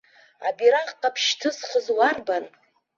Абираҟ 0.47 0.89
ҟаԥшь 1.01 1.25
шьҭызхыз 1.29 1.87
уарбан? 1.97 2.45